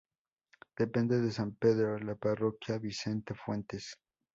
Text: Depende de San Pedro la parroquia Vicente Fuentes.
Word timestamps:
Depende 0.75 1.21
de 1.21 1.29
San 1.31 1.51
Pedro 1.53 1.99
la 1.99 2.15
parroquia 2.15 2.79
Vicente 2.79 3.35
Fuentes. 3.35 3.99